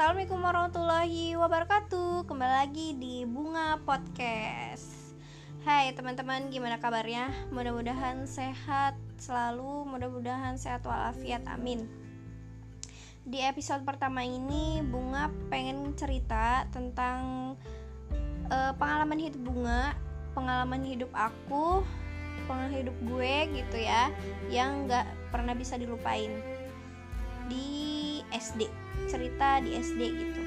[0.00, 2.24] Assalamualaikum warahmatullahi wabarakatuh.
[2.24, 5.12] Kembali lagi di Bunga Podcast.
[5.60, 7.28] Hai teman-teman gimana kabarnya?
[7.52, 11.84] Mudah-mudahan sehat selalu Mudah-mudahan sehat walafiat amin.
[13.28, 17.52] Di episode pertama ini Bunga pengen cerita tentang
[18.48, 20.00] uh, Pengalaman hidup Bunga
[20.32, 21.84] Pengalaman hidup aku
[22.48, 24.08] Pengalaman hidup gue gitu ya
[24.48, 26.49] Yang gak pernah bisa dilupain
[27.50, 28.70] Di SD
[29.10, 30.42] cerita di SD gitu.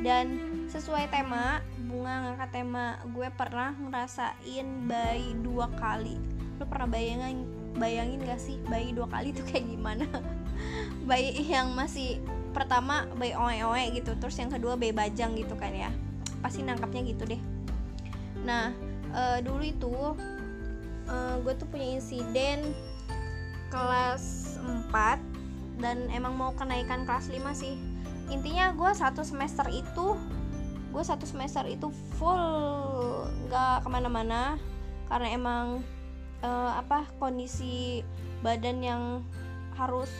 [0.00, 0.26] Dan
[0.72, 6.16] sesuai tema bunga ngangkat tema gue pernah ngerasain bayi dua kali.
[6.56, 7.44] Lo pernah bayangin
[7.76, 10.08] bayangin gak sih bayi dua kali tuh kayak gimana?
[11.08, 12.20] Bayi yang masih
[12.52, 15.88] pertama bayi oe-oe gitu terus yang kedua bayi bajang gitu kan ya.
[16.44, 17.40] Pasti nangkapnya gitu deh.
[18.44, 18.72] Nah
[19.08, 19.94] e, dulu itu
[21.08, 22.76] e, gue tuh punya insiden
[23.72, 25.29] kelas 4
[25.80, 27.74] dan emang mau kenaikan kelas 5 sih.
[28.30, 30.14] Intinya gue satu semester itu
[30.90, 32.44] gue satu semester itu full
[33.48, 34.60] nggak ke mana-mana.
[35.10, 35.82] Karena emang
[36.44, 38.04] uh, apa kondisi
[38.44, 39.02] badan yang
[39.74, 40.12] harus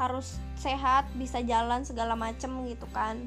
[0.00, 3.20] harus sehat bisa jalan segala macem gitu kan.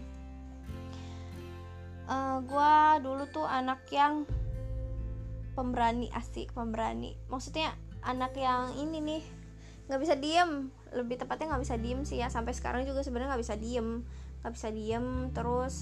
[2.04, 2.74] Uh, eh, gue
[3.06, 4.26] dulu tuh anak yang
[5.54, 7.14] pemberani asik pemberani.
[7.30, 9.24] Maksudnya anak yang ini nih
[9.88, 12.30] nggak bisa diem lebih tepatnya nggak bisa diem sih ya.
[12.30, 14.06] Sampai sekarang juga sebenarnya nggak bisa diem.
[14.42, 15.74] Nggak bisa diem terus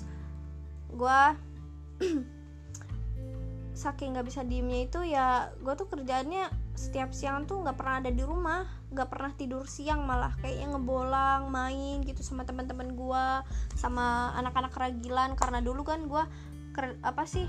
[0.92, 1.22] gue
[3.82, 8.12] saking nggak bisa diemnya itu ya gue tuh kerjaannya setiap siang tuh nggak pernah ada
[8.12, 8.64] di rumah.
[8.92, 10.36] Nggak pernah tidur siang malah.
[10.40, 13.26] Kayaknya ngebolang main gitu sama teman-teman gue
[13.76, 15.36] sama anak-anak keragilan.
[15.36, 16.24] Karena dulu kan gue
[17.04, 17.48] apa sih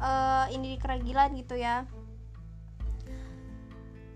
[0.00, 1.84] uh, ini di keragilan gitu ya.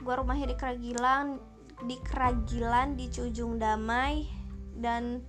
[0.00, 1.49] Gue rumahnya di keragilan
[1.84, 4.28] di Keragilan di Cujung Damai
[4.76, 5.24] dan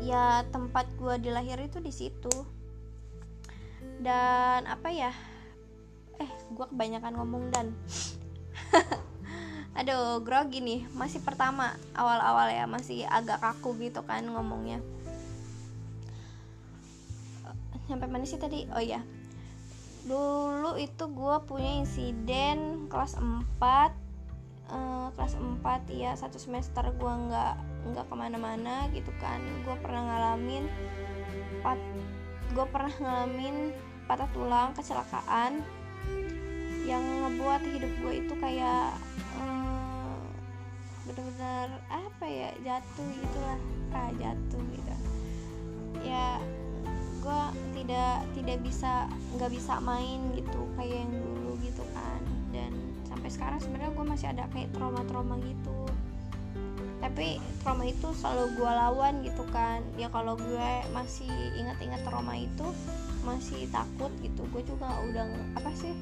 [0.00, 2.32] ya tempat gue dilahir itu di situ.
[3.98, 5.12] Dan apa ya?
[6.18, 7.72] Eh gue kebanyakan ngomong dan
[9.78, 10.80] aduh grogi nih.
[10.92, 14.82] Masih pertama awal-awal ya masih agak kaku gitu kan ngomongnya.
[17.88, 18.68] Sampai mana sih tadi?
[18.76, 19.00] Oh ya
[20.08, 24.07] dulu itu gue punya insiden kelas 4
[24.72, 27.54] uh, kelas 4 ya satu semester gue nggak
[27.92, 29.40] nggak ke mana-mana gitu kan.
[29.64, 30.64] Gue pernah ngalamin
[31.64, 31.80] pat
[32.52, 33.76] gue pernah ngalamin
[34.08, 35.60] patah tulang kecelakaan
[36.88, 38.96] yang ngebuat hidup gue itu kayak
[39.36, 40.16] um,
[41.04, 43.60] benar-benar apa ya jatuh gitulah
[43.92, 44.94] ah jatuh gitu.
[46.00, 46.40] Ya
[47.18, 47.42] gue
[47.76, 49.04] tidak tidak bisa
[49.36, 52.72] nggak bisa main gitu kayak yang dulu gitu kan dan
[53.08, 55.78] sampai sekarang sebenarnya gue masih ada kayak trauma-trauma gitu.
[56.98, 59.80] Tapi trauma itu selalu gue lawan gitu kan.
[59.94, 62.66] Ya kalau gue masih ingat-ingat trauma itu
[63.22, 64.42] masih takut gitu.
[64.50, 65.94] Gue juga udah apa sih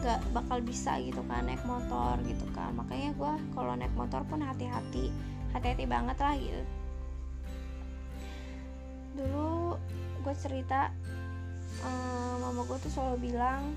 [0.00, 2.74] gak bakal bisa gitu kan naik motor gitu kan.
[2.74, 5.12] Makanya gue kalau naik motor pun hati-hati
[5.54, 6.62] hati-hati banget lah gitu.
[9.20, 9.76] Dulu
[10.20, 10.92] gue cerita
[11.84, 13.74] um, mama gue tuh selalu bilang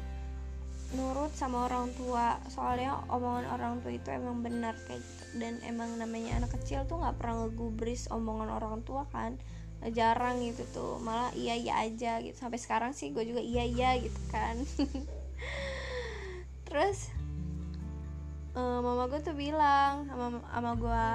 [0.93, 2.37] nurut sama orang tua.
[2.49, 5.23] Soalnya omongan orang tua itu emang benar kayak gitu.
[5.41, 9.37] Dan emang namanya anak kecil tuh nggak pernah ngegubris omongan orang tua kan.
[9.83, 10.93] Jarang gitu tuh.
[11.01, 12.37] Malah iya iya aja gitu.
[12.37, 14.61] Sampai sekarang sih gue juga iya iya gitu kan.
[16.69, 17.11] Terus
[18.55, 21.05] uh, mama gue tuh bilang sama sama gue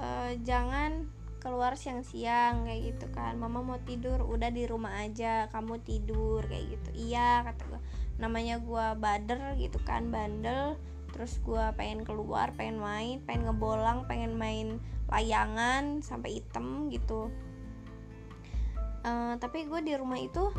[0.00, 1.06] uh, jangan
[1.40, 3.34] keluar siang-siang kayak gitu kan.
[3.40, 6.90] Mama mau tidur udah di rumah aja kamu tidur kayak gitu.
[7.10, 7.80] Iya kata gue
[8.20, 10.76] namanya gue bader gitu kan bandel.
[11.10, 14.78] Terus gue pengen keluar pengen main pengen ngebolang pengen main
[15.10, 17.32] layangan sampai hitam gitu.
[19.00, 20.52] Uh, tapi gue di rumah itu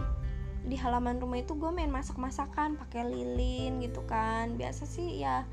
[0.61, 4.57] di halaman rumah itu gue main masak-masakan pakai lilin gitu kan.
[4.57, 5.45] Biasa sih ya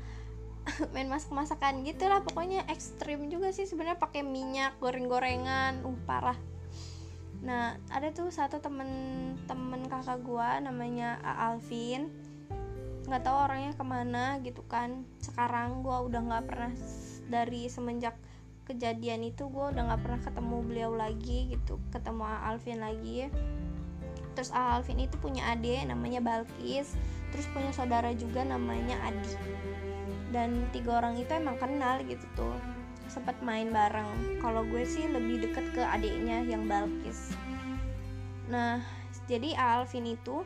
[0.93, 5.85] main masak-masakan gitulah pokoknya ekstrim juga sih sebenarnya pakai minyak goreng-gorengan.
[5.85, 6.37] Uh parah
[7.39, 8.89] nah ada tuh satu temen
[9.47, 12.11] temen kakak gua namanya A Alvin.
[13.07, 15.07] Nggak tahu orangnya ke mana gitu kan.
[15.23, 16.73] Sekarang gua udah nggak pernah
[17.31, 18.19] dari semenjak
[18.67, 23.31] kejadian itu gua udah nggak pernah ketemu beliau lagi gitu ketemu A Alvin lagi.
[24.35, 26.95] Terus A Alvin itu punya adik namanya Balkis
[27.29, 29.37] terus punya saudara juga namanya Adi.
[30.29, 32.78] Dan tiga orang itu emang kenal gitu tuh
[33.09, 34.39] sempat main bareng.
[34.39, 37.33] Kalau gue sih lebih deket ke adiknya yang Balkis.
[38.47, 38.79] Nah
[39.25, 40.45] jadi Alvin itu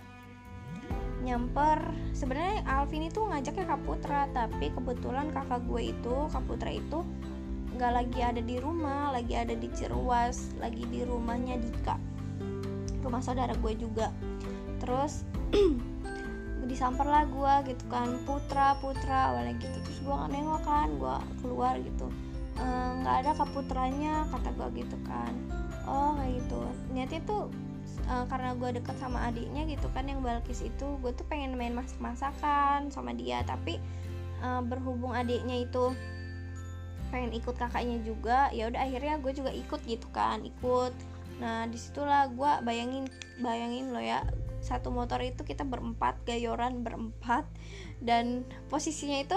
[1.23, 1.79] nyamper.
[2.15, 7.03] Sebenarnya Alvin itu ngajaknya Kak Putra tapi kebetulan kakak gue itu Kak Putra itu
[7.73, 11.99] nggak lagi ada di rumah lagi ada di Ciruas lagi di rumahnya Dika.
[13.03, 14.11] Rumah saudara gue juga.
[14.79, 15.27] Terus
[16.69, 19.77] disamper lah gue gitu kan putra putra awalnya gitu.
[19.83, 22.07] Terus gue nggak nengok kan gue keluar gitu
[23.01, 25.33] nggak e, ada kaputranya kata gue gitu kan.
[25.89, 26.59] Oh kayak gitu.
[26.93, 27.43] Niatnya tuh
[28.05, 31.73] e, karena gue deket sama adiknya gitu kan yang Balkis itu gue tuh pengen main
[31.73, 33.41] masak masakan sama dia.
[33.43, 33.81] Tapi
[34.41, 35.93] e, berhubung adiknya itu
[37.13, 40.93] pengen ikut kakaknya juga ya udah akhirnya gue juga ikut gitu kan ikut.
[41.41, 43.09] Nah di situlah gue bayangin
[43.41, 44.25] bayangin lo ya
[44.63, 47.43] satu motor itu kita berempat gayoran berempat
[47.99, 49.35] dan posisinya itu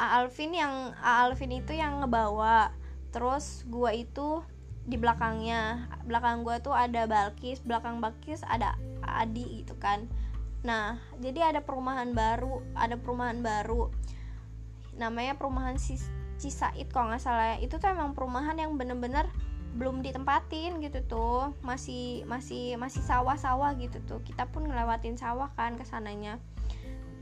[0.00, 2.72] Alvin yang Alvin itu yang ngebawa.
[3.12, 4.40] Terus gua itu
[4.88, 5.92] di belakangnya.
[6.08, 10.08] Belakang gua tuh ada Balkis belakang Balkis ada Adi gitu kan.
[10.64, 13.92] Nah jadi ada perumahan baru ada perumahan baru.
[14.96, 15.76] Namanya perumahan
[16.40, 17.56] Cisaid kalau nggak salah ya.
[17.60, 19.28] Itu tuh emang perumahan yang bener-bener
[19.76, 21.52] belum ditempatin gitu tuh.
[21.60, 24.24] Masih masih masih sawah-sawah gitu tuh.
[24.24, 26.40] Kita pun ngelewatin sawah kan ke sananya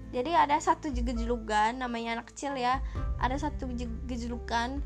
[0.09, 2.81] jadi ada satu gejulukan namanya anak kecil ya.
[3.21, 3.69] Ada satu
[4.09, 4.81] gejulukan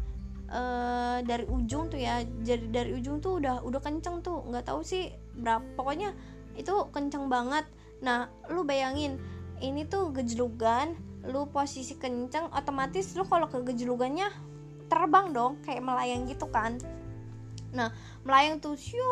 [0.51, 2.27] uh, dari ujung tuh ya.
[2.43, 4.43] Jadi dari ujung tuh udah udah kenceng tuh.
[4.51, 6.11] Nggak tahu sih berapa pokoknya
[6.59, 7.63] itu kenceng banget.
[8.03, 9.23] Nah lu bayangin
[9.63, 14.27] ini tuh gejulukan lu posisi kenceng otomatis lu kalau ke gejulukannya
[14.91, 16.83] terbang dong kayak melayang gitu kan.
[17.71, 17.95] Nah
[18.27, 19.07] melayang tuh syu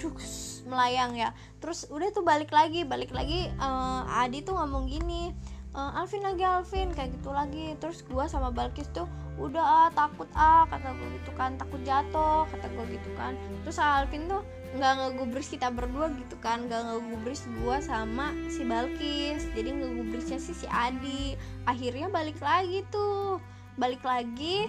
[0.00, 1.36] duks melayang ya.
[1.60, 5.30] Terus udah tuh balik lagi balik lagi uh, Adi tuh ngomong gini
[5.76, 7.76] uh, Alvin lagi Alvin kayak gitu lagi.
[7.76, 9.04] Terus gua sama Balkis tuh
[9.40, 13.36] udah ah takut ah kata gue gitu kan takut jatuh kata gue gitu kan.
[13.64, 19.48] Terus Alvin tuh nggak ngegubris kita berdua gitu kan nggak ngegubris gua sama si Balkis.
[19.52, 21.36] Jadi ngegubrisnya sih si Adi.
[21.68, 23.40] Akhirnya balik lagi tuh
[23.80, 24.68] balik lagi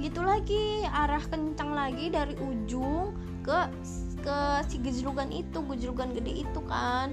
[0.00, 3.12] gitu lagi arah kencang lagi dari ujung
[3.42, 3.68] ke
[4.22, 4.38] ke
[4.70, 7.10] si gejlugan itu gejlugan gede itu kan.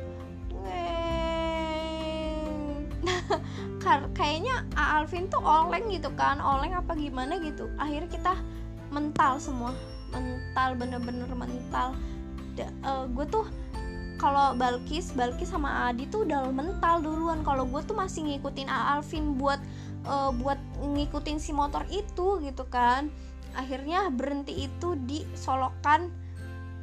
[4.18, 7.70] Kayaknya Alvin tuh oleng gitu kan oleng apa gimana gitu.
[7.82, 8.34] Akhirnya kita
[8.94, 9.74] mental semua
[10.14, 11.98] mental bener-bener mental.
[12.84, 13.48] Uh, gue tuh
[14.20, 17.42] kalau Balkis Balkis sama Adi tuh udah mental duluan.
[17.42, 19.62] Kalau gue tuh masih ngikutin Alvin buat
[20.06, 23.08] uh, buat ngikutin si motor itu gitu kan.
[23.56, 26.12] Akhirnya berhenti itu di solokan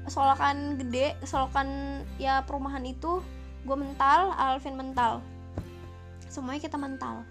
[0.07, 3.21] solokan gede solokan ya perumahan itu
[3.67, 5.19] gue mental Alvin mental.
[6.31, 7.27] Semuanya kita mental.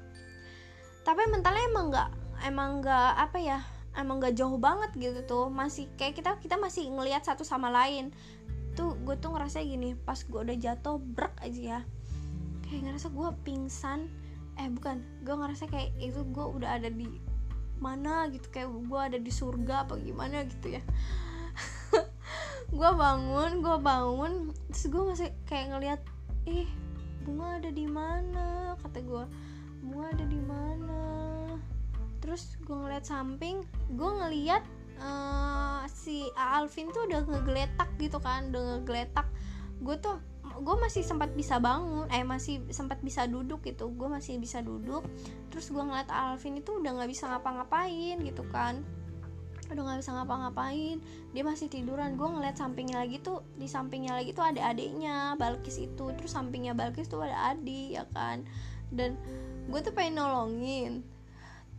[1.07, 2.09] Tapi mentalnya emang nggak
[2.43, 3.59] emang nggak apa ya
[3.95, 5.45] emang nggak jauh banget gitu tuh.
[5.47, 8.11] Masih kayak kita kita masih ngelihat satu sama lain.
[8.75, 11.79] Tuh gue tuh ngerasa gini pas gue udah jatuh brek aja ya.
[12.67, 14.11] Kayak ngerasa gue pingsan.
[14.59, 17.07] Eh bukan gue ngerasa kayak itu gue udah ada di
[17.79, 20.83] mana gitu kayak gue ada di surga apa gimana gitu ya
[22.75, 26.01] gue bangun gue bangun terus gue masih kayak ngeliat
[26.43, 26.67] ih
[27.25, 28.75] bunga ada di mana?
[28.83, 29.23] Kata gue
[29.81, 31.01] bunga ada di mana?
[32.19, 33.63] Terus gue ngeliat samping
[33.95, 34.61] gue ngeliat
[34.99, 39.25] uh, si Alvin tuh udah ngegeletak gitu kan udah ngegeletak.
[39.79, 40.19] Gue tuh
[40.55, 45.07] gue masih sempat bisa bangun eh masih sempat bisa duduk gitu gue masih bisa duduk.
[45.47, 48.83] Terus gue ngeliat Alvin itu udah nggak bisa ngapa-ngapain gitu kan
[49.71, 50.97] udah nggak bisa ngapa-ngapain.
[51.33, 52.19] Dia masih tiduran.
[52.19, 56.05] Gue ngeliat sampingnya lagi tuh di sampingnya lagi tuh ada adiknya Balkis itu.
[56.13, 58.45] Terus sampingnya Balkis tuh ada adik ya kan?
[58.93, 59.17] Dan
[59.69, 61.01] gue tuh pengen nolongin.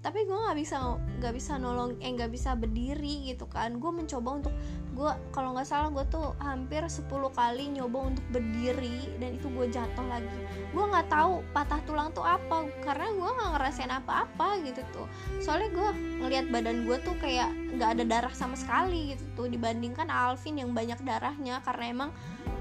[0.02, 0.76] Tapi gue nggak bisa
[1.18, 3.78] nggak bisa nolong eh nggak bisa berdiri gitu kan.
[3.78, 4.54] Gue mencoba untuk
[4.96, 7.04] gue kalau nggak salah gue tuh hampir 10
[7.36, 10.40] kali nyoba untuk berdiri dan itu gue jatuh lagi.
[10.72, 15.06] Gue nggak tahu patah tulang tuh apa karena gue nggak ngerasain apa-apa gitu tuh.
[15.44, 15.88] Soalnya gue
[16.24, 20.72] ngelihat badan gue tuh kayak nggak ada darah sama sekali gitu tuh dibandingkan Alvin yang
[20.72, 22.10] banyak darahnya karena emang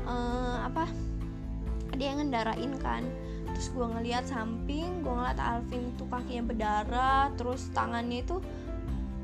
[0.04, 0.92] uh, apa
[1.96, 3.08] dia yang ngendarain kan.
[3.56, 8.44] Terus gue ngeliat samping gue ngeliat Alvin tuh kakinya berdarah terus tangannya itu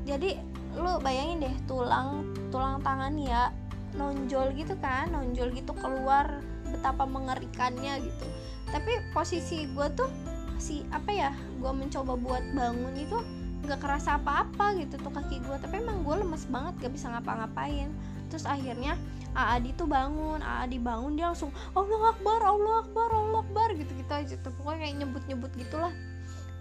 [0.02, 3.52] jadi lu bayangin deh tulang tulang tangan ya
[3.96, 6.40] nonjol gitu kan nonjol gitu keluar
[6.72, 8.26] betapa mengerikannya gitu.
[8.72, 10.08] Tapi posisi gue tuh
[10.56, 13.18] si apa ya gue mencoba buat bangun itu
[13.62, 17.92] nggak kerasa apa-apa gitu tuh kaki gue tapi emang gue lemes banget gak bisa ngapa-ngapain.
[18.32, 18.96] Terus akhirnya
[19.32, 24.12] Adi tuh bangun Adi bangun dia langsung Allah Akbar Allah Akbar Allah Akbar gitu gitu
[24.12, 24.52] aja tuh.
[24.56, 25.92] Pokoknya kayak nyebut nyebut gitulah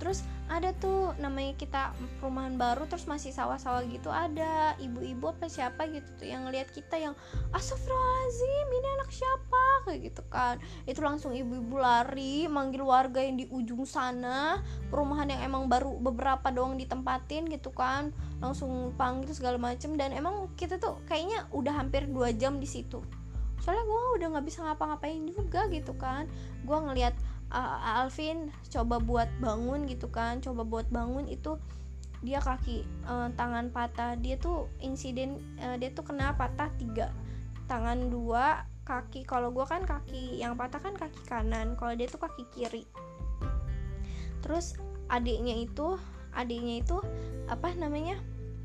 [0.02, 5.86] terus ada tuh namanya kita perumahan baru terus masih sawah-sawah gitu ada ibu-ibu apa siapa
[5.94, 7.14] gitu tuh yang ngelihat kita yang
[7.54, 9.64] astagfirullahaladzim ini anak siapa?
[9.86, 10.56] Kayak gitu kan.
[10.90, 16.50] Itu langsung ibu-ibu lari manggil warga yang di ujung sana perumahan yang emang baru beberapa
[16.50, 18.10] doang ditempatin gitu kan.
[18.42, 23.00] Langsung panggil segala macem dan emang kita tuh kayaknya udah hampir dua jam di situ.
[23.62, 26.26] Soalnya gue udah nggak bisa ngapa-ngapain juga gitu kan.
[26.66, 27.14] Gue ngelihat
[27.52, 31.60] uh, Alvin coba buat bangun gitu kan coba buat bangun itu
[32.22, 34.14] dia kaki uh, tangan patah.
[34.18, 37.10] Dia tuh insiden uh, dia tuh kena patah tiga
[37.66, 39.26] tangan dua kaki.
[39.26, 42.86] Kalau gue kan kaki yang patah kan kaki kanan kalau dia tuh kaki kiri.
[44.42, 44.78] Terus
[45.10, 45.98] adiknya itu
[46.32, 46.98] adiknya itu
[47.52, 48.16] apa namanya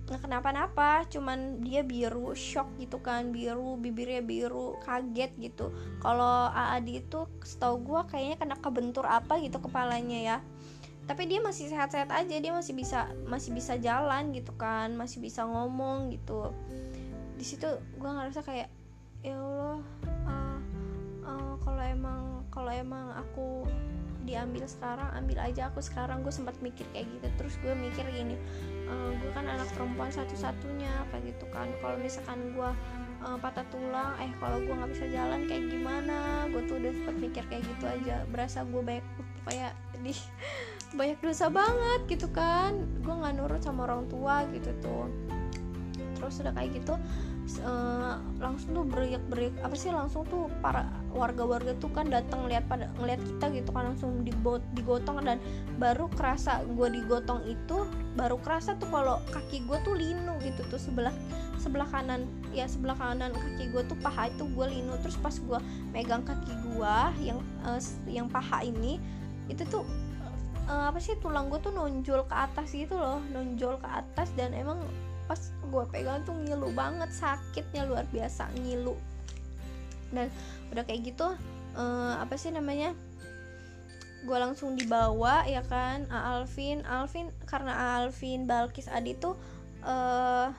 [0.06, 5.74] nggak kenapa-napa cuman dia biru shock gitu kan biru bibirnya biru kaget gitu.
[5.98, 10.38] Kalau Adi itu setahu gue kayaknya kena kebentur apa gitu kepalanya ya.
[11.10, 15.42] Tapi dia masih sehat-sehat aja dia masih bisa masih bisa jalan gitu kan masih bisa
[15.42, 16.54] ngomong gitu.
[17.34, 17.66] Di situ
[17.98, 18.70] gue ngerasa kayak
[19.26, 20.58] ya Allah uh,
[21.26, 22.22] uh, kalau emang
[22.54, 23.66] kalau emang aku
[24.26, 25.70] diambil sekarang ambil aja.
[25.70, 27.26] Aku sekarang gue sempat mikir kayak gitu.
[27.38, 28.34] Terus gue mikir gini
[28.90, 31.70] uh, gue kan anak perempuan satu-satunya apa gitu kan.
[31.78, 32.70] Kalau misalkan gue
[33.22, 36.50] uh, patah tulang eh kalau gue nggak bisa jalan kayak gimana?
[36.50, 38.16] Gue tuh udah sempat mikir kayak gitu aja.
[38.28, 39.06] Berasa gue banyak
[39.46, 40.12] kayak di
[40.98, 42.74] banyak dosa banget gitu kan.
[43.00, 45.06] Gue nggak nurut sama orang tua gitu tuh.
[46.18, 46.98] Terus udah kayak gitu
[47.62, 52.66] uh, langsung tuh beriak beriak apa sih langsung tuh para warga-warga tuh kan datang ngeliat
[52.66, 55.38] pada ngeliat kita gitu kan langsung dibot digotong dan
[55.78, 57.86] baru kerasa gue digotong itu
[58.18, 61.14] baru kerasa tuh kalau kaki gue tuh linu gitu tuh sebelah
[61.56, 64.94] sebelah kanan ya sebelah kanan kaki gue tuh paha itu gue linu.
[65.02, 65.58] Terus pas gue
[65.94, 68.98] megang kaki gue yang uh, yang paha ini
[69.46, 69.86] itu tuh
[70.66, 74.52] uh, apa sih tulang gue tuh nonjol ke atas gitu loh nonjol ke atas dan
[74.52, 74.82] emang
[75.26, 78.94] pas gue pegang tuh ngilu banget sakitnya luar biasa ngilu.
[80.14, 80.30] Dan
[80.70, 81.26] udah kayak gitu
[81.74, 82.94] uh, apa sih namanya
[84.26, 86.82] gue langsung dibawa ya kan Alvin.
[86.86, 89.34] Alvin karena Alvin Balkis Adi tuh
[89.82, 90.50] uh,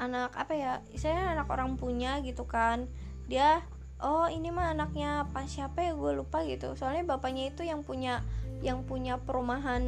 [0.00, 2.88] anak apa ya saya anak orang punya gitu kan.
[3.28, 3.60] Dia
[4.00, 5.92] oh ini mah anaknya apa siapa ya?
[5.92, 6.72] Gue lupa gitu.
[6.76, 8.24] Soalnya bapaknya itu yang punya
[8.60, 9.80] yang punya perumahan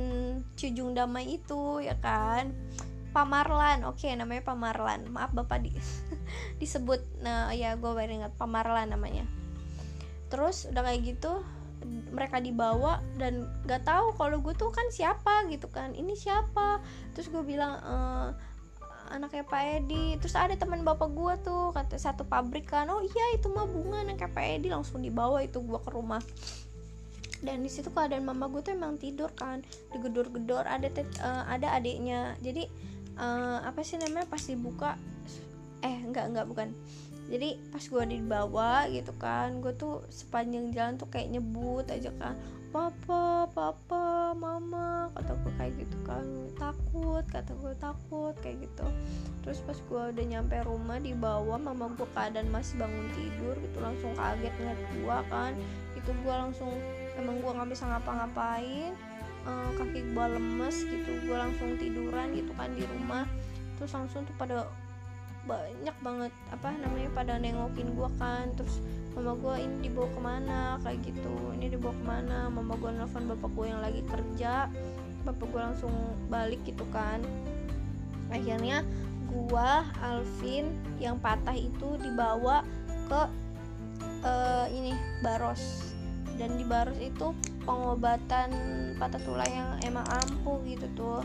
[0.56, 2.56] Cujung Damai itu ya kan
[3.12, 3.84] Pamarlan.
[3.86, 5.06] Oke okay, namanya Pamarlan.
[5.12, 5.70] Maaf bapak di
[6.60, 8.32] disebut nah ya gue baru ingat.
[8.40, 9.28] Pamarlan namanya.
[10.32, 11.44] Terus udah kayak gitu
[12.12, 15.92] mereka dibawa dan gak tahu kalau gue tuh kan siapa gitu kan.
[15.92, 16.80] Ini siapa?
[17.12, 17.96] Terus gue bilang e,
[19.12, 20.16] anaknya Pak Edi.
[20.16, 22.88] Terus ada teman bapak gue tuh kata satu pabrik kan.
[22.88, 24.68] Oh iya itu mah bunga anaknya Pak Edi.
[24.70, 26.22] Langsung dibawa itu gue ke rumah.
[27.42, 29.66] Dan di situ keadaan mama gue tuh emang tidur kan.
[29.90, 30.86] Digedor-gedor ada
[31.20, 32.38] uh, ada adiknya.
[32.38, 32.70] Jadi
[33.22, 34.98] uh, apa sih namanya pas dibuka
[35.82, 36.68] eh enggak enggak bukan.
[37.30, 42.36] Jadi pas gue dibawa gitu kan gue tuh sepanjang jalan tuh kayak nyebut aja kan
[42.72, 46.24] papa papa mama kata gue kayak gitu kan.
[46.58, 48.86] Takut kata gue takut kayak gitu.
[49.46, 54.12] Terus pas gue udah nyampe rumah dibawa mama gue keadaan masih bangun tidur gitu langsung
[54.18, 55.52] kaget ngeliat gue kan.
[55.96, 56.72] Itu gue langsung
[57.16, 59.11] emang gue nggak bisa ngapa-ngapain
[59.46, 63.24] uh, kaki gue lemes gitu gue langsung tiduran gitu kan di rumah.
[63.78, 64.66] Terus langsung tuh pada
[65.42, 68.50] banyak banget apa namanya pada nengokin gue kan.
[68.54, 68.78] Terus
[69.18, 70.60] mama gue ini dibawa ke mana?
[70.86, 71.34] Kayak gitu.
[71.58, 72.38] Ini dibawa ke mana?
[72.48, 74.70] Mama gue nelfon bapak gue yang lagi kerja.
[75.26, 75.94] Bapak gue langsung
[76.30, 77.22] balik gitu kan.
[78.30, 78.86] Akhirnya
[79.32, 79.70] gue
[80.04, 82.62] Alvin yang patah itu dibawa
[83.10, 83.20] ke
[84.24, 85.92] uh, ini Baros.
[86.38, 88.50] Dan di Baros itu pengobatan
[88.98, 91.22] patah tulang yang emang ampuh gitu tuh.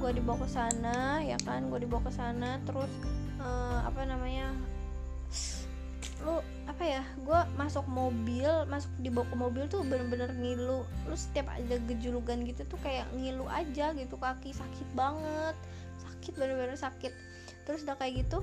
[0.00, 1.68] Gue dibawa ke sana ya kan?
[1.68, 2.90] Gue dibawa ke sana terus
[3.40, 4.52] uh, apa namanya
[6.20, 6.36] lu
[6.68, 10.84] apa ya gue masuk mobil masuk dibawa ke mobil tuh bener-bener ngilu.
[10.84, 15.56] Lu setiap ada gejulukan gitu tuh kayak ngilu aja gitu kaki sakit banget.
[16.00, 17.12] Sakit bener-bener sakit.
[17.68, 18.40] Terus udah kayak gitu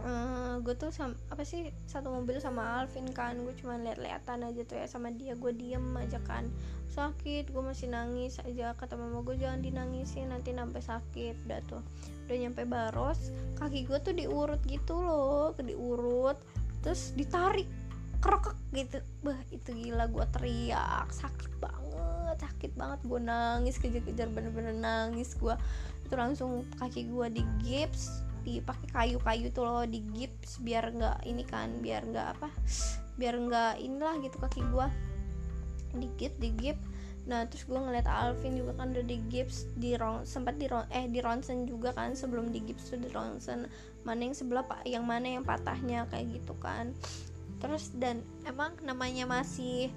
[0.00, 4.44] uh, eh, gue tuh sama, apa sih satu mobil sama Alvin kan gue cuma lihat-lihatan
[4.44, 6.48] aja tuh ya sama dia gue diem aja kan.
[6.92, 11.82] Sakit gue masih nangis aja kata mama gue jangan dinangisin nanti sampai sakit udah tuh.
[12.28, 16.36] Udah nyampe Baros kaki gue tuh diurut gitu loh diurut
[16.84, 17.68] terus ditarik
[18.20, 19.00] kerokok gitu.
[19.24, 23.00] Bah itu gila gue teriak sakit banget sakit banget.
[23.04, 25.56] Gue nangis kejar-kejar bener-bener nangis gue
[26.06, 31.42] itu langsung kaki gue di gips dipakai kayu-kayu tuh loh di gips biar nggak ini
[31.42, 32.48] kan biar nggak apa
[33.18, 34.86] biar nggak inilah gitu kaki gua.
[35.96, 36.86] Di gips di gips
[37.26, 40.86] nah terus gue ngeliat Alvin juga kan udah di gips di ron sempat di ron
[40.94, 43.66] eh di ronsen juga kan sebelum di gips tuh di ronsen.
[44.06, 46.94] Mana yang sebelah pak yang mana yang patahnya kayak gitu kan.
[47.58, 49.90] Terus dan emang namanya masih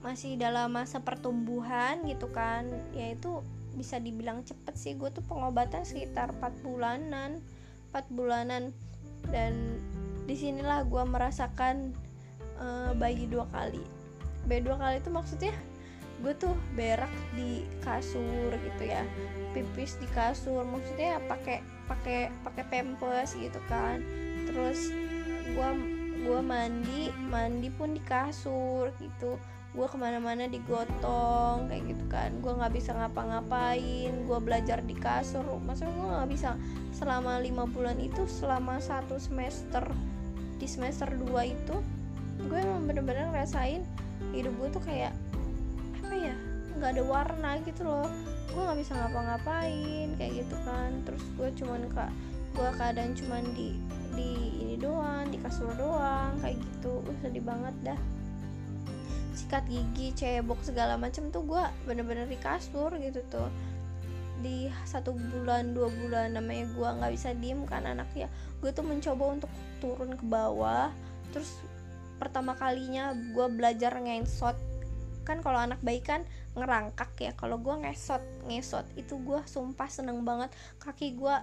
[0.00, 2.64] masih dalam masa pertumbuhan gitu kan
[2.96, 3.44] yaitu
[3.76, 4.96] bisa dibilang cepet sih.
[4.96, 7.44] Gue tuh pengobatan sekitar 4 bulanan
[7.94, 8.74] 4 bulanan.
[9.30, 9.78] Dan
[10.26, 11.94] di sinilah gue merasakan
[12.58, 13.80] uh, bayi dua kali.
[14.50, 15.54] Bayi dua kali itu maksudnya
[16.22, 19.06] gue tuh berak di kasur gitu ya.
[19.54, 24.02] Pipis di kasur maksudnya pakai pakai pakai pampers gitu kan.
[24.50, 24.90] Terus
[25.54, 25.68] gue
[26.24, 29.36] gue mandi mandi pun di kasur gitu
[29.74, 32.30] gue ke mana-mana digotong kayak gitu kan.
[32.38, 35.42] Gue nggak bisa ngapa-ngapain gue belajar di kasur.
[35.42, 36.50] Maksudnya gue nggak bisa.
[36.94, 39.82] Selama lima bulan itu selama satu semester
[40.62, 41.76] di semester 2 itu
[42.46, 43.82] gue emang bener-bener ngerasain
[44.30, 45.12] hidup gue tuh kayak
[46.02, 46.34] apa ya
[46.78, 48.06] nggak ada warna gitu loh.
[48.54, 51.02] Gue nggak bisa ngapa-ngapain kayak gitu kan.
[51.02, 52.14] Terus gue cuman kak
[52.54, 53.74] gue keadaan cuman di
[54.14, 57.02] di ini doang di kasur doang kayak gitu.
[57.02, 57.98] Uh, sedih banget dah
[59.34, 63.50] sikat gigi cebok segala macem tuh gue bener-bener di kasur gitu tuh.
[64.40, 68.30] Di satu bulan dua bulan namanya gue nggak bisa diem kan anaknya.
[68.62, 69.50] Gue tuh mencoba untuk
[69.82, 70.94] turun ke bawah
[71.34, 71.58] terus
[72.22, 74.54] pertama kalinya gue belajar ngesot.
[75.26, 76.22] Kan kalau anak bayi kan
[76.54, 80.54] ngerangkak ya kalau gue ngesot ngesot itu gue sumpah seneng banget.
[80.78, 81.36] Kaki gue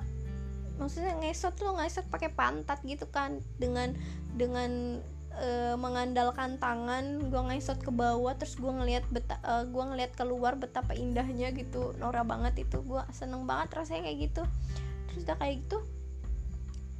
[0.79, 3.93] maksudnya ngesot lo ngesot pakai pantat gitu kan dengan
[4.33, 4.97] dengan
[5.37, 10.59] e, mengandalkan tangan gue ngesot ke bawah terus gue ngelihat beta e, gue ngelihat keluar
[10.59, 12.83] betapa indahnya gitu Nora banget itu.
[12.83, 14.43] Gue seneng banget rasanya kayak gitu.
[15.07, 15.77] Terus udah kayak gitu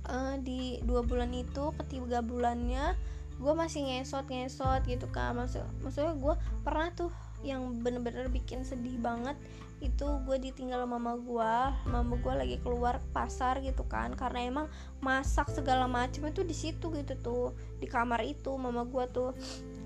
[0.08, 2.96] e, di dua bulan itu ketiga bulannya
[3.42, 7.10] gue masih ngesot ngesot gitu kan maksud maksudnya gue pernah tuh
[7.42, 9.34] yang bener-bener bikin sedih banget
[9.82, 11.54] itu gue ditinggal mama gue.
[11.90, 14.14] Mama gue lagi keluar ke pasar gitu kan.
[14.14, 14.68] Karena emang
[15.02, 17.46] masak segala macam itu di situ gitu tuh.
[17.82, 19.34] Di kamar itu mama gue tuh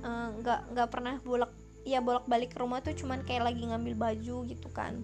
[0.03, 1.51] eh, nggak uh, nggak pernah bolak
[1.87, 4.99] ya bolak balik ke rumah tuh cuman kayak lagi ngambil baju gitu kan.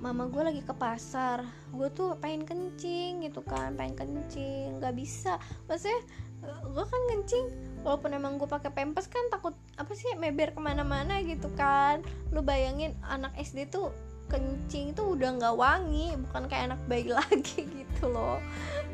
[0.00, 1.44] Mama gue lagi ke pasar.
[1.76, 4.80] Gue tuh pengen kencing gitu kan pengen kencing.
[4.80, 5.36] Nggak bisa.
[5.68, 6.00] Maksudnya
[6.46, 11.20] gue kan kencing walaupun emang gue pakai pempes kan takut apa sih meber ke mana-mana
[11.24, 12.00] gitu kan.
[12.30, 13.92] Lu bayangin anak SD tuh
[14.26, 18.42] kencing tuh udah nggak wangi bukan kayak anak bayi lagi gitu loh.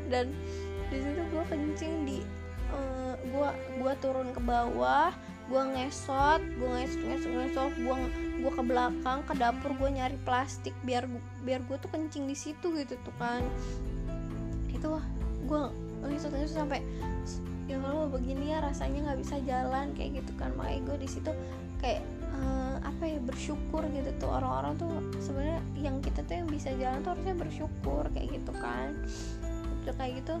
[0.09, 0.33] Dan
[0.91, 2.17] di situ gue kencing di
[2.69, 3.49] uh, gue
[3.81, 5.09] gue turun ke bawah
[5.43, 7.95] gue ngesot gue ngesot ngesot ngesot gue
[8.39, 11.03] gue ke belakang ke dapur gue nyari plastik biar
[11.43, 13.43] biar gue tuh kencing di situ gitu tuh kan.
[14.71, 15.01] Itu
[15.43, 15.63] gue
[16.09, 16.83] ngesot sampai
[17.63, 20.51] ya kalau begini ya rasanya nggak bisa jalan kayak gitu kan.
[20.59, 21.31] Makanya gue di situ
[21.79, 22.03] kayak
[22.35, 24.29] uh, apa ya bersyukur gitu tuh.
[24.31, 24.91] Orang-orang tuh
[25.23, 28.91] sebenarnya yang kita tuh yang bisa jalan tuh harusnya bersyukur kayak gitu kan.
[29.83, 30.35] Udah kayak gitu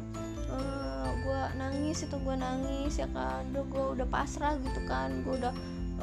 [0.51, 3.47] uh, eh, gue nangis itu gue nangis ya kan.
[3.55, 5.23] Udah gue udah pasrah gitu kan.
[5.23, 5.53] Gue udah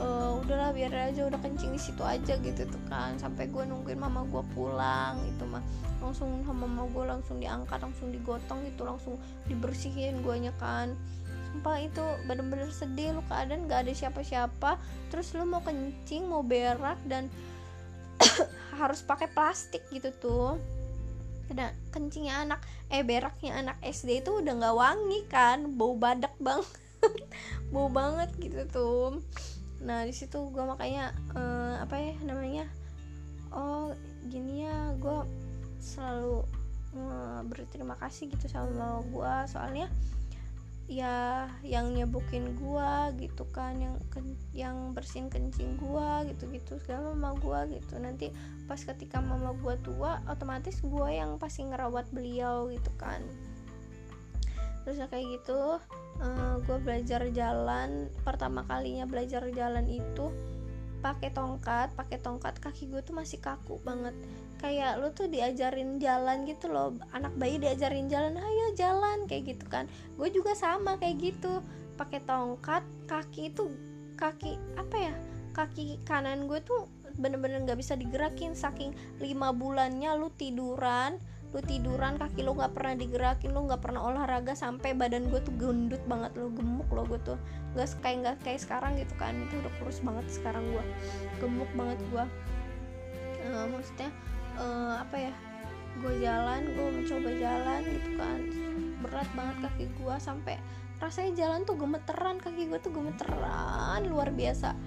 [0.01, 3.15] uh, udahlah biar aja udah kencing di situ aja gitu tuh kan.
[3.21, 5.63] Sampai gue nungguin mama gue pulang itu mah
[6.01, 9.15] langsung sama mama gue langsung diangkat langsung digotong gitu langsung
[9.47, 10.97] dibersihin guanya kan.
[11.51, 14.81] Sumpah itu bener-bener sedih lu keadaan gak ada siapa-siapa.
[15.13, 17.29] Terus lu mau kencing mau berak dan
[18.81, 20.57] harus pakai plastik gitu tuh.
[21.51, 22.61] Ada kencingnya anak
[22.91, 25.75] eh beraknya anak SD itu udah nggak wangi kan.
[25.75, 26.63] Bau badak bang
[27.73, 29.19] bau banget gitu tuh
[29.81, 32.65] nah di situ gue makanya uh, apa ya namanya
[33.53, 33.97] oh
[34.29, 35.25] gini ya gue
[35.81, 36.45] selalu
[36.97, 39.89] uh, berterima kasih gitu sama gue soalnya
[40.91, 43.95] ya yang nyebukin gua gitu kan yang
[44.51, 47.95] yang bersihin kencing gua gitu-gitu segala mama gua gitu.
[48.03, 48.35] Nanti
[48.67, 53.23] pas ketika mama gua tua otomatis gua yang pasti ngerawat beliau gitu kan
[54.85, 55.79] terus kayak gitu
[56.21, 60.33] uh, gue belajar jalan pertama kalinya belajar jalan itu
[61.01, 64.13] pakai tongkat pakai tongkat kaki gue tuh masih kaku banget.
[64.61, 69.65] Kayak lu tuh diajarin jalan gitu loh anak bayi diajarin jalan ayo jalan kayak gitu
[69.73, 69.89] kan.
[70.21, 71.65] Gue juga sama kayak gitu
[71.97, 73.73] pakai tongkat kaki itu
[74.21, 75.15] kaki apa ya
[75.57, 81.17] kaki kanan gue tuh bener-bener nggak -bener bisa digerakin saking lima bulannya lu tiduran
[81.51, 85.55] lu tiduran kaki lu nggak pernah digerakin lu nggak pernah olahraga sampai badan gue tuh
[85.59, 87.39] gendut banget lu gemuk lo gue tuh.
[87.75, 90.85] Nggak kayak nggak kayak sekarang gitu kan itu udah kurus banget sekarang gue
[91.43, 92.25] gemuk banget gue
[93.51, 94.11] uh, maksudnya
[94.61, 95.35] uh, apa ya
[96.01, 98.41] gue jalan gue mencoba jalan gitu kan.
[99.01, 100.55] Berat banget kaki gue sampai
[101.03, 104.79] rasanya jalan tuh gemeteran kaki gue tuh gemeteran luar biasa.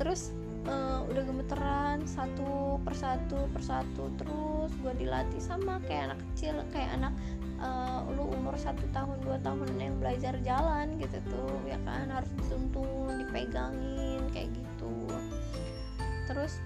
[0.00, 0.32] Terus
[0.66, 7.14] uh, udah gemeteran satu persatu persatu terus gue dilatih sama kayak anak kecil kayak anak
[7.60, 12.08] uh, lu umur satu tahun dua tahun yang belajar jalan gitu tuh ya kan?
[12.12, 14.94] Harus dituntun dipegangin kayak gitu.
[16.26, 16.60] Terus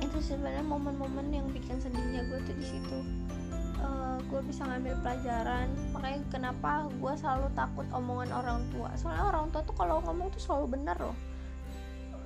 [0.00, 2.98] itu sebenarnya momen-momen yang bikin sedihnya gue tuh di situ.
[3.80, 8.92] Uh, gue bisa ngambil pelajaran makanya kenapa gue selalu takut omongan orang tua.
[8.96, 11.16] Soalnya orang tua tuh kalau ngomong tuh selalu benar loh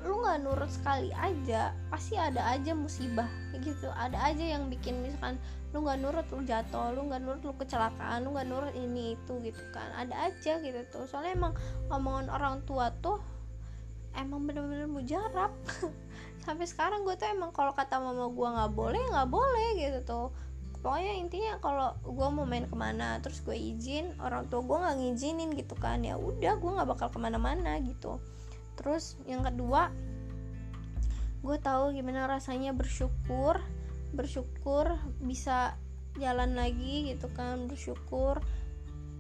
[0.04, 3.88] lu nggak nurut sekali aja pasti ada aja musibah gitu.
[3.88, 5.40] Ada aja yang bikin misalkan
[5.72, 9.32] lu nggak nurut lu jatuh lu nggak nurut lu kecelakaan lu nggak nurut ini itu
[9.40, 9.88] gitu kan.
[9.96, 11.08] Ada aja gitu tuh.
[11.08, 11.52] Soalnya emang
[11.88, 13.16] omongan orang tua tuh
[14.12, 15.50] emang bener-bener mujarab.
[16.44, 20.28] Sampai sekarang gue tuh emang kalau kata mama gue nggak boleh nggak boleh gitu tuh.
[20.84, 24.96] Pokoknya intinya kalau gue mau main ke mana terus gue izin orang tua gue nggak
[25.00, 26.04] ngizinin gitu kan.
[26.04, 28.20] Ya udah gue nggak bakal ke mana-mana gitu
[28.74, 29.90] terus yang kedua
[31.44, 33.60] gue tahu gimana rasanya bersyukur
[34.14, 35.76] bersyukur bisa
[36.16, 38.38] jalan lagi gitu kan bersyukur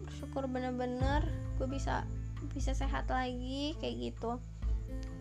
[0.06, 1.26] bersyukur bener-bener
[1.58, 2.06] gue bisa
[2.52, 4.36] bisa sehat lagi kayak gitu.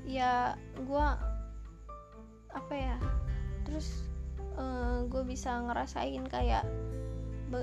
[0.04, 1.08] Ya gue
[2.54, 2.98] apa ya
[3.65, 4.06] terus
[4.60, 6.67] uh, eh, gue bisa ngerasain kayak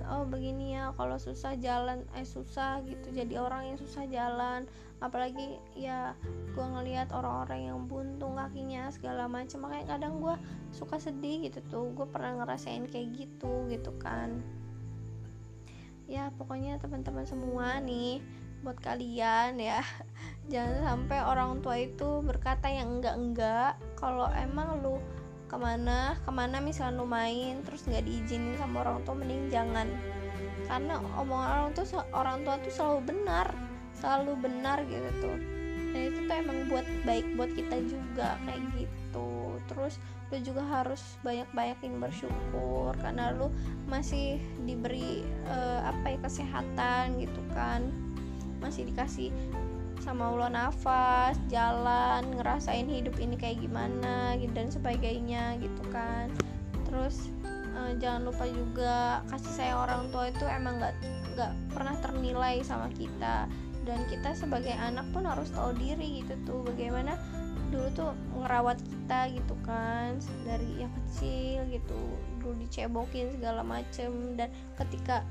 [0.06, 4.70] oh begini ya kalau susah jalan eh susah gitu jadi orang yang susah jalan.
[5.02, 6.14] Apalagi ya
[6.54, 10.34] gue ngelihat orang-orang yang buntung kakinya segala macam makanya kadang gue
[10.70, 14.38] suka sedih gitu tuh gue pernah ngerasain kayak gitu gitu kan.
[16.06, 18.20] Ya pokoknya teman-teman semua nih
[18.60, 19.80] buat kalian ya
[20.52, 23.80] jangan sampai orang tua itu berkata yang enggak-enggak.
[23.96, 25.00] Kalau emang lu
[25.50, 29.90] ke mana ke mana misalnya lu main terus nggak diizinin sama orang tua mending jangan.
[30.70, 33.50] Karena omongan orang tuh orang tua tuh selalu benar
[33.98, 35.36] selalu benar gitu tuh.
[35.90, 39.58] Dan itu tuh emang buat baik buat kita juga kayak gitu.
[39.66, 39.98] Terus
[40.30, 43.50] lu juga harus banyak-banyakin bersyukur karena lu
[43.90, 47.90] masih diberi uh, apa ya kesehatan gitu kan.
[48.62, 49.34] Masih dikasih
[50.00, 56.32] sama Allah nafas jalan ngerasain hidup ini kayak gimana gitu dan sebagainya gitu kan.
[56.88, 57.28] Terus
[57.76, 60.96] uh, jangan lupa juga kasih sayang orang tua itu emang nggak
[61.36, 63.44] nggak pernah ternilai sama kita.
[63.84, 67.16] Dan kita sebagai anak pun harus tahu diri gitu tuh bagaimana
[67.70, 68.10] dulu tuh
[68.40, 72.00] ngerawat kita gitu kan dari yang kecil gitu
[72.40, 74.36] dulu dicebokin segala macem.
[74.36, 74.48] Dan
[74.80, 75.22] ketika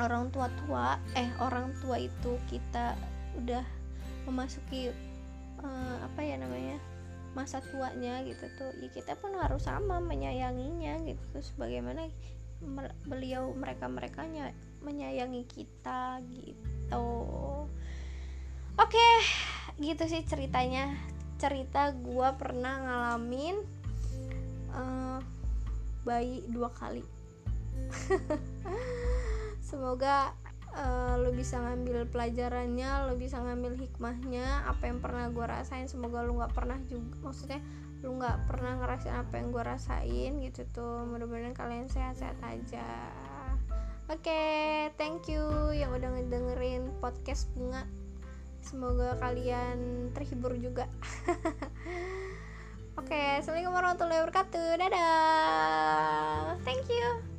[0.00, 2.96] orang tua tua eh orang tua itu kita
[3.38, 3.62] udah
[4.26, 4.90] memasuki
[5.62, 6.78] uh, apa ya namanya
[7.34, 8.70] masa tuanya gitu tuh.
[8.82, 12.10] Ya kita pun harus sama menyayanginya gitu terus bagaimana
[13.08, 14.26] beliau mereka mereka
[14.84, 17.06] menyayangi kita gitu.
[18.80, 19.14] Oke okay,
[19.80, 20.92] gitu sih ceritanya.
[21.40, 23.64] Cerita gua pernah ngalamin
[24.76, 25.18] uh,
[26.04, 27.04] bayi dua kali.
[29.68, 30.34] Semoga
[30.76, 36.22] uh, lo bisa ngambil pelajarannya lo bisa ngambil hikmahnya apa yang pernah gue rasain semoga
[36.22, 37.60] lo nggak pernah juga maksudnya
[38.00, 42.88] lo nggak pernah ngerasain apa yang gue rasain gitu tuh mudah-mudahan kalian sehat-sehat aja
[44.08, 45.42] oke okay, thank you
[45.76, 47.84] yang udah ngedengerin podcast bunga
[48.60, 50.88] semoga kalian terhibur juga
[52.98, 54.68] Oke, okay, assalamualaikum warahmatullahi wabarakatuh.
[54.76, 56.58] Dadah.
[56.68, 57.29] Thank you.